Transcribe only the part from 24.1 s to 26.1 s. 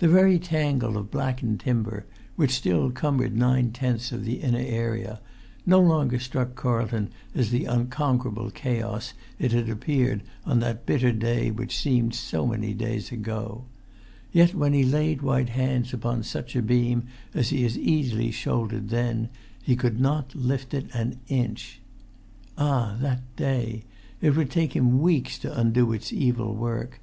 It would take him weeks to undo